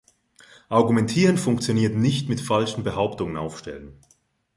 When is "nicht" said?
1.95-2.27